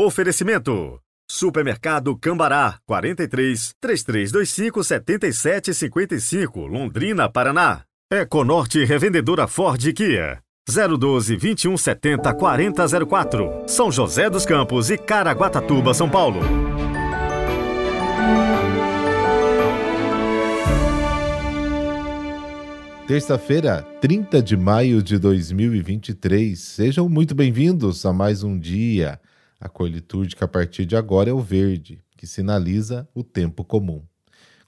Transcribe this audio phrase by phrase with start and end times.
[0.00, 1.00] Oferecimento.
[1.28, 7.82] Supermercado Cambará, 43 3325 7755, Londrina, Paraná.
[8.08, 10.38] Econorte Revendedora Ford Kia.
[10.68, 16.42] 012 2170 4004, São José dos Campos e Caraguatatuba, São Paulo.
[23.08, 26.56] Terça-feira, 30 de maio de 2023.
[26.56, 29.18] Sejam muito bem-vindos a mais um dia.
[29.60, 34.02] A cor litúrgica a partir de agora é o verde, que sinaliza o tempo comum.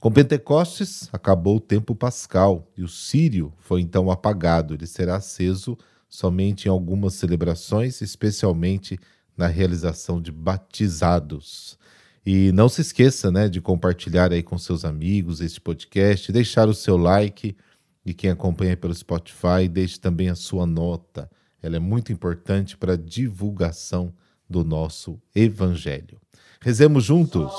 [0.00, 4.74] Com Pentecostes, acabou o tempo pascal e o sírio foi então apagado.
[4.74, 5.76] Ele será aceso
[6.08, 8.98] somente em algumas celebrações, especialmente
[9.36, 11.78] na realização de batizados.
[12.24, 16.74] E não se esqueça né, de compartilhar aí com seus amigos este podcast, deixar o
[16.74, 17.56] seu like
[18.04, 21.30] e quem acompanha pelo Spotify, deixe também a sua nota.
[21.62, 24.14] Ela é muito importante para a divulgação
[24.50, 26.18] do nosso Evangelho.
[26.60, 27.52] Rezemos juntos.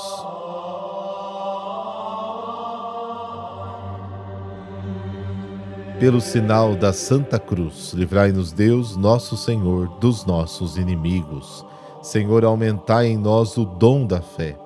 [5.98, 11.64] Pelo sinal da Santa Cruz, livrai-nos Deus, nosso Senhor, dos nossos inimigos.
[12.02, 14.58] Senhor, aumentai em nós o dom da fé,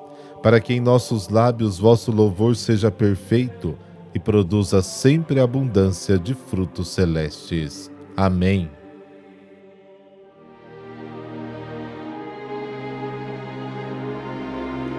[0.43, 3.77] para que em nossos lábios vosso louvor seja perfeito
[4.15, 7.91] e produza sempre abundância de frutos celestes.
[8.17, 8.71] Amém.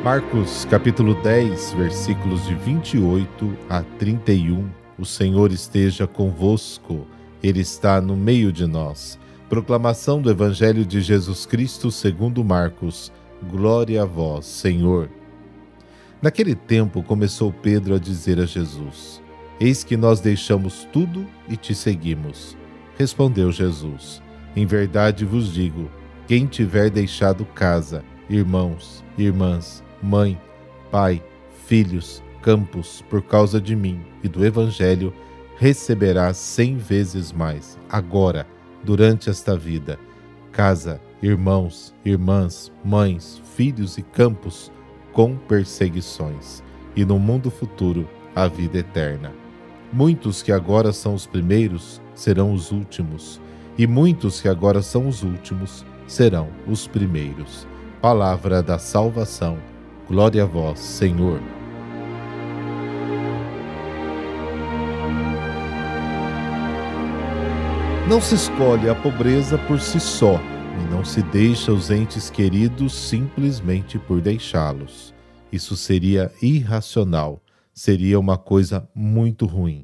[0.07, 4.69] Marcos capítulo 10, versículos de 28 a 31.
[4.97, 7.05] O Senhor esteja convosco,
[7.43, 9.19] Ele está no meio de nós.
[9.49, 13.11] Proclamação do Evangelho de Jesus Cristo segundo Marcos.
[13.51, 15.09] Glória a vós, Senhor.
[16.21, 19.21] Naquele tempo começou Pedro a dizer a Jesus:
[19.59, 22.55] Eis que nós deixamos tudo e te seguimos.
[22.97, 24.23] Respondeu Jesus:
[24.55, 25.91] Em verdade vos digo:
[26.25, 30.39] quem tiver deixado casa, irmãos, irmãs, mãe,
[30.91, 31.23] pai,
[31.65, 35.13] filhos, campos, por causa de mim e do Evangelho,
[35.57, 38.47] receberá cem vezes mais, agora,
[38.83, 39.99] durante esta vida,
[40.51, 44.71] casa, irmãos, irmãs, mães, filhos e campos
[45.11, 46.63] com perseguições,
[46.95, 49.33] e no mundo futuro a vida eterna.
[49.91, 53.41] Muitos que agora são os primeiros serão os últimos,
[53.77, 57.67] e muitos que agora são os últimos serão os primeiros.
[58.01, 59.57] Palavra da salvação.
[60.07, 61.41] Glória a vós, Senhor.
[68.07, 70.39] Não se escolhe a pobreza por si só
[70.81, 75.13] e não se deixa os entes queridos simplesmente por deixá-los.
[75.51, 77.43] Isso seria irracional,
[77.73, 79.83] seria uma coisa muito ruim.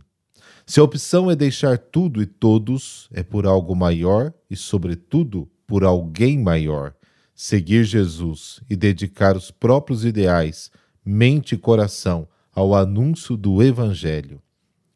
[0.65, 5.83] Se a opção é deixar tudo e todos, é por algo maior e, sobretudo, por
[5.83, 6.93] alguém maior.
[7.35, 10.69] Seguir Jesus e dedicar os próprios ideais,
[11.03, 14.41] mente e coração ao anúncio do Evangelho.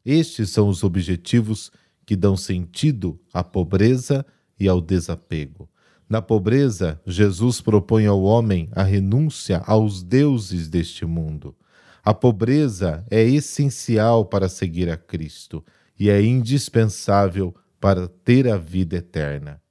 [0.06, 1.72] Estes são os objetivos
[2.06, 4.26] que dão sentido à pobreza
[4.60, 5.68] e ao desapego.
[6.08, 11.56] Na pobreza, Jesus propõe ao homem a renúncia aos deuses deste mundo.
[12.04, 15.66] A pobreza é essencial para seguir a Cristo
[16.00, 19.62] e é indispensável para ter a vida eterna.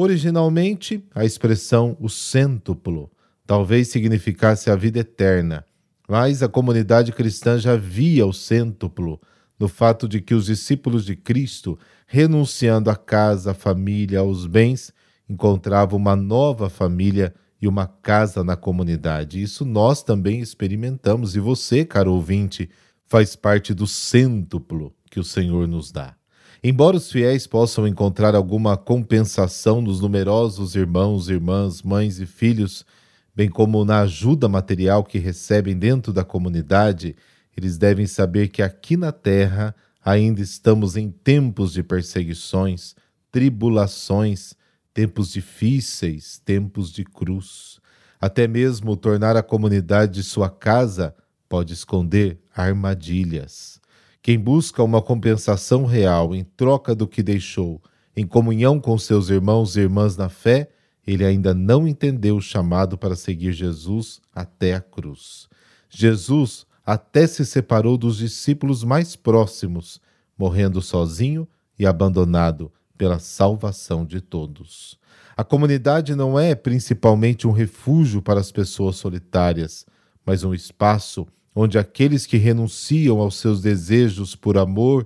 [0.00, 3.10] Originalmente, a expressão o cêntuplo
[3.44, 5.64] talvez significasse a vida eterna,
[6.08, 9.20] mas a comunidade cristã já via o cêntuplo
[9.58, 11.76] no fato de que os discípulos de Cristo,
[12.06, 14.92] renunciando à casa, à família, aos bens,
[15.28, 19.42] encontrava uma nova família e uma casa na comunidade.
[19.42, 22.70] Isso nós também experimentamos e você, caro ouvinte,
[23.04, 26.17] faz parte do cêntuplo que o Senhor nos dá.
[26.62, 32.84] Embora os fiéis possam encontrar alguma compensação nos numerosos irmãos, irmãs, mães e filhos,
[33.32, 37.14] bem como na ajuda material que recebem dentro da comunidade,
[37.56, 39.72] eles devem saber que aqui na terra
[40.04, 42.96] ainda estamos em tempos de perseguições,
[43.30, 44.52] tribulações,
[44.92, 47.78] tempos difíceis, tempos de cruz.
[48.20, 51.14] Até mesmo tornar a comunidade de sua casa
[51.48, 53.80] pode esconder armadilhas.
[54.22, 57.80] Quem busca uma compensação real em troca do que deixou,
[58.16, 60.70] em comunhão com seus irmãos e irmãs na fé,
[61.06, 65.48] ele ainda não entendeu o chamado para seguir Jesus até a cruz.
[65.88, 70.00] Jesus até se separou dos discípulos mais próximos,
[70.36, 71.48] morrendo sozinho
[71.78, 74.98] e abandonado pela salvação de todos.
[75.36, 79.86] A comunidade não é principalmente um refúgio para as pessoas solitárias,
[80.26, 81.26] mas um espaço
[81.60, 85.04] onde aqueles que renunciam aos seus desejos por amor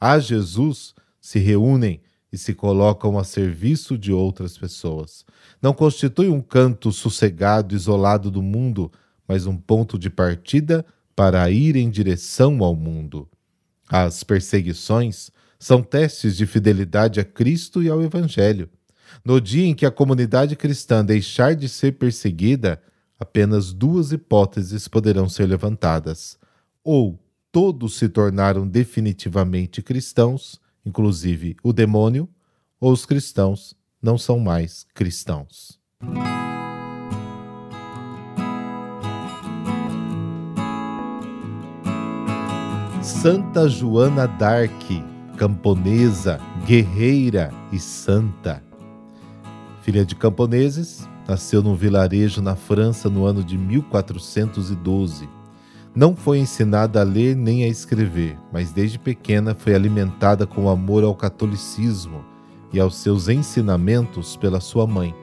[0.00, 2.00] a Jesus se reúnem
[2.32, 5.26] e se colocam a serviço de outras pessoas.
[5.60, 8.90] Não constitui um canto sossegado, isolado do mundo,
[9.28, 13.28] mas um ponto de partida para ir em direção ao mundo.
[13.86, 18.70] As perseguições são testes de fidelidade a Cristo e ao Evangelho.
[19.22, 22.80] No dia em que a comunidade cristã deixar de ser perseguida,
[23.20, 26.38] apenas duas hipóteses poderão ser levantadas.
[26.82, 27.20] Ou
[27.52, 32.26] todos se tornaram definitivamente cristãos, inclusive o demônio,
[32.80, 35.78] ou os cristãos não são mais cristãos.
[43.02, 44.72] Santa Joana d'Arc,
[45.36, 48.62] camponesa, guerreira e santa.
[49.82, 55.28] Filha de camponeses, nasceu num vilarejo na França no ano de 1412.
[55.94, 61.04] Não foi ensinada a ler nem a escrever, mas desde pequena foi alimentada com amor
[61.04, 62.24] ao catolicismo
[62.72, 65.14] e aos seus ensinamentos pela sua mãe,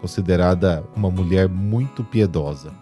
[0.00, 2.72] considerada uma mulher muito piedosa.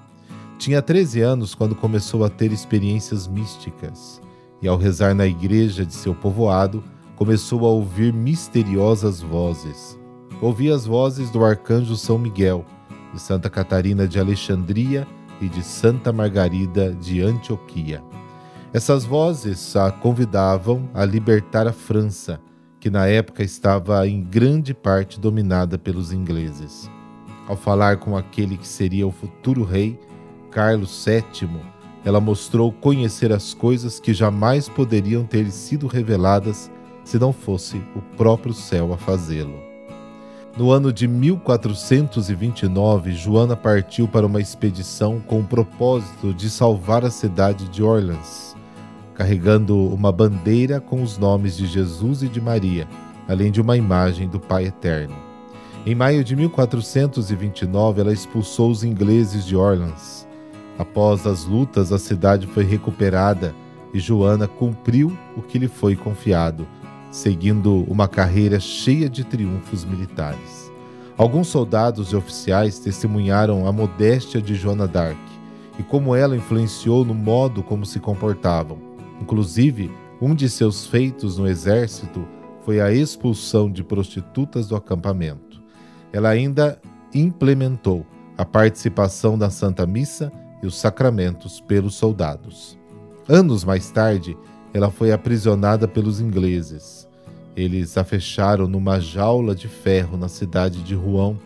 [0.57, 4.23] Tinha 13 anos quando começou a ter experiências místicas
[4.63, 6.83] e, ao rezar na igreja de seu povoado,
[7.15, 10.00] começou a ouvir misteriosas vozes.
[10.43, 12.65] Ouvia as vozes do arcanjo São Miguel,
[13.13, 15.07] de Santa Catarina de Alexandria
[15.39, 18.03] e de Santa Margarida de Antioquia.
[18.73, 22.41] Essas vozes a convidavam a libertar a França,
[22.79, 26.91] que na época estava em grande parte dominada pelos ingleses.
[27.47, 30.01] Ao falar com aquele que seria o futuro rei,
[30.51, 31.51] Carlos VII,
[32.03, 36.71] ela mostrou conhecer as coisas que jamais poderiam ter sido reveladas
[37.05, 39.70] se não fosse o próprio céu a fazê-lo.
[40.57, 47.11] No ano de 1429, Joana partiu para uma expedição com o propósito de salvar a
[47.11, 48.55] cidade de Orleans,
[49.15, 52.87] carregando uma bandeira com os nomes de Jesus e de Maria,
[53.29, 55.17] além de uma imagem do Pai Eterno.
[55.87, 60.29] Em maio de 1429, ela expulsou os ingleses de Orleans
[60.81, 63.55] Após as lutas, a cidade foi recuperada
[63.93, 66.67] e Joana cumpriu o que lhe foi confiado,
[67.11, 70.71] seguindo uma carreira cheia de triunfos militares.
[71.17, 75.19] Alguns soldados e oficiais testemunharam a modéstia de Joana d'Arc
[75.79, 78.79] e como ela influenciou no modo como se comportavam.
[79.21, 79.91] Inclusive,
[80.21, 82.27] um de seus feitos no exército
[82.65, 85.63] foi a expulsão de prostitutas do acampamento.
[86.13, 86.81] Ela ainda
[87.15, 92.79] implementou a participação da Santa Missa e os sacramentos pelos soldados.
[93.29, 94.37] Anos mais tarde,
[94.73, 97.09] ela foi aprisionada pelos ingleses.
[97.57, 101.37] Eles a fecharam numa jaula de ferro na cidade de Rouen.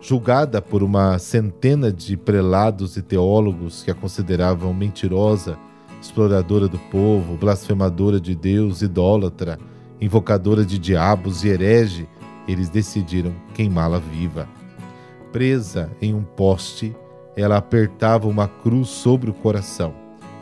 [0.00, 5.56] Julgada por uma centena de prelados e teólogos que a consideravam mentirosa,
[6.00, 9.58] exploradora do povo, blasfemadora de Deus, idólatra,
[10.00, 12.08] invocadora de diabos e herege,
[12.46, 14.46] eles decidiram queimá-la viva.
[15.32, 16.94] Presa em um poste,
[17.34, 19.94] ela apertava uma cruz sobre o coração,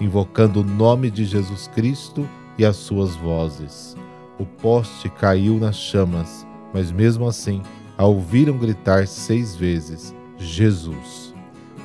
[0.03, 2.29] invocando o nome de Jesus Cristo
[2.59, 3.97] e as suas vozes.
[4.39, 7.63] O poste caiu nas chamas, mas mesmo assim
[7.97, 11.33] a ouviram gritar seis vezes: Jesus.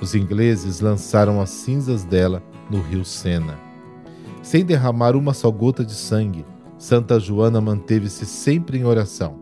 [0.01, 3.57] Os ingleses lançaram as cinzas dela no rio Sena.
[4.41, 6.45] Sem derramar uma só gota de sangue,
[6.77, 9.39] Santa Joana manteve-se sempre em oração,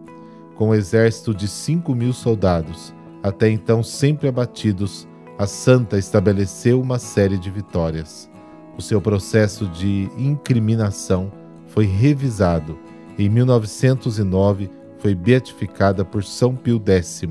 [0.55, 5.07] com um exército de cinco mil soldados, até então sempre abatidos
[5.37, 8.29] a santa estabeleceu uma série de vitórias.
[8.77, 11.31] O seu processo de incriminação
[11.67, 12.77] foi revisado.
[13.17, 17.21] Em 1909, foi beatificada por São Pio X.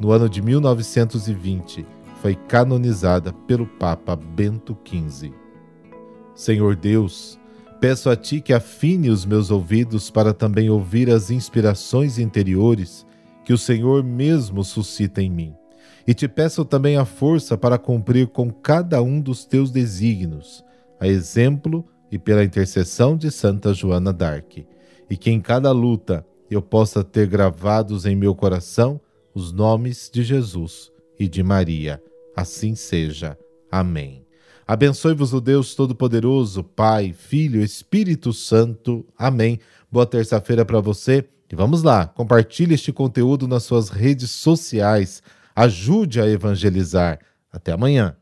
[0.00, 1.86] No ano de 1920,
[2.20, 5.32] foi canonizada pelo Papa Bento XV.
[6.34, 7.38] Senhor Deus,
[7.80, 13.06] peço a Ti que afine os meus ouvidos para também ouvir as inspirações interiores
[13.44, 15.54] que o Senhor mesmo suscita em mim
[16.06, 20.64] e te peço também a força para cumprir com cada um dos teus desígnios,
[21.00, 24.66] a exemplo e pela intercessão de Santa Joana d'Arc,
[25.08, 29.00] e que em cada luta eu possa ter gravados em meu coração
[29.34, 32.02] os nomes de Jesus e de Maria.
[32.36, 33.36] Assim seja.
[33.70, 34.24] Amém.
[34.66, 39.04] Abençoe-vos o Deus Todo-Poderoso, Pai, Filho, Espírito Santo.
[39.18, 39.58] Amém.
[39.90, 41.24] Boa terça-feira para você.
[41.50, 45.22] E vamos lá, compartilhe este conteúdo nas suas redes sociais
[45.54, 47.18] Ajude a evangelizar.
[47.52, 48.16] Até amanhã.